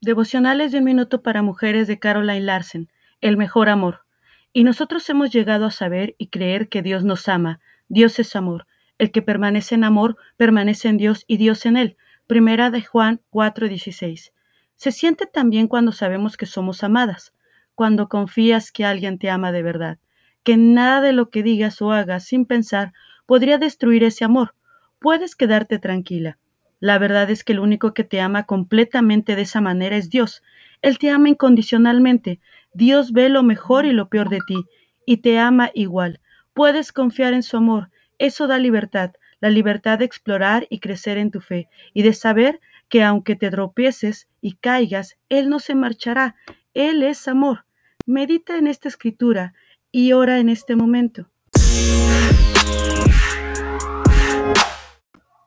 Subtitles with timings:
[0.00, 2.88] Devocionales de un minuto para mujeres de Caroline Larsen.
[3.20, 4.04] El mejor amor.
[4.52, 7.58] Y nosotros hemos llegado a saber y creer que Dios nos ama.
[7.88, 8.68] Dios es amor.
[8.98, 11.96] El que permanece en amor, permanece en Dios y Dios en él.
[12.28, 14.32] Primera de Juan 4:16.
[14.76, 17.32] Se siente también cuando sabemos que somos amadas,
[17.74, 19.98] cuando confías que alguien te ama de verdad,
[20.44, 22.92] que nada de lo que digas o hagas sin pensar
[23.26, 24.54] podría destruir ese amor.
[25.00, 26.38] Puedes quedarte tranquila.
[26.80, 30.42] La verdad es que el único que te ama completamente de esa manera es Dios.
[30.82, 32.40] Él te ama incondicionalmente.
[32.72, 34.64] Dios ve lo mejor y lo peor de ti,
[35.04, 36.20] y te ama igual.
[36.54, 37.90] Puedes confiar en su amor.
[38.18, 42.60] Eso da libertad, la libertad de explorar y crecer en tu fe, y de saber
[42.88, 46.36] que aunque te tropieces y caigas, Él no se marchará.
[46.74, 47.64] Él es amor.
[48.06, 49.52] Medita en esta escritura
[49.90, 51.28] y ora en este momento.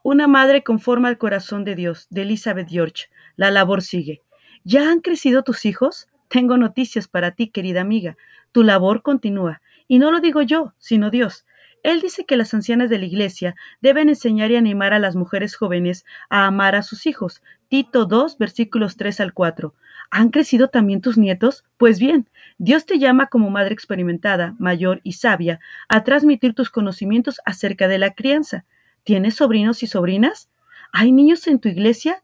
[0.04, 3.06] Una madre conforma al corazón de Dios, de Elizabeth George.
[3.36, 4.24] La labor sigue.
[4.64, 6.08] ¿Ya han crecido tus hijos?
[6.28, 8.18] Tengo noticias para ti, querida amiga.
[8.52, 9.62] Tu labor continúa.
[9.88, 11.46] Y no lo digo yo, sino Dios.
[11.84, 15.56] Él dice que las ancianas de la Iglesia deben enseñar y animar a las mujeres
[15.56, 17.44] jóvenes a amar a sus hijos.
[17.68, 19.76] Tito 2, versículos 3 al 4.
[20.10, 21.64] ¿Han crecido también tus nietos?
[21.78, 22.28] Pues bien,
[22.58, 28.00] Dios te llama como madre experimentada, mayor y sabia a transmitir tus conocimientos acerca de
[28.00, 28.66] la crianza.
[29.04, 30.50] ¿Tienes sobrinos y sobrinas?
[30.92, 32.22] ¿Hay niños en tu iglesia?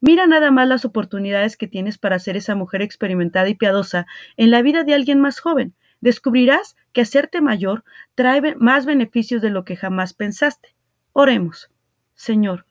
[0.00, 4.50] Mira nada más las oportunidades que tienes para ser esa mujer experimentada y piadosa en
[4.50, 5.74] la vida de alguien más joven.
[6.00, 10.74] Descubrirás que hacerte mayor trae más beneficios de lo que jamás pensaste.
[11.12, 11.70] Oremos.
[12.14, 12.66] Señor,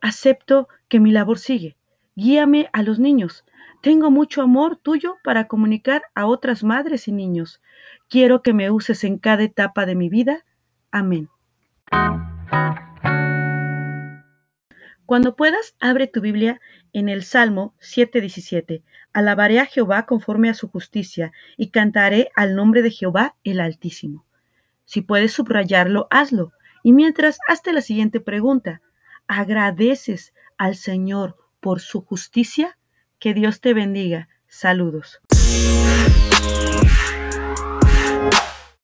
[0.00, 1.76] acepto que mi labor sigue.
[2.16, 3.44] Guíame a los niños.
[3.82, 7.60] Tengo mucho amor tuyo para comunicar a otras madres y niños.
[8.08, 10.44] Quiero que me uses en cada etapa de mi vida.
[10.90, 11.28] Amén.
[15.12, 16.58] Cuando puedas, abre tu Biblia
[16.94, 18.82] en el Salmo 7:17.
[19.12, 24.24] Alabaré a Jehová conforme a su justicia y cantaré al nombre de Jehová el Altísimo.
[24.86, 26.52] Si puedes subrayarlo, hazlo.
[26.82, 28.80] Y mientras, hazte la siguiente pregunta.
[29.26, 32.78] ¿Agradeces al Señor por su justicia?
[33.18, 34.30] Que Dios te bendiga.
[34.46, 35.20] Saludos.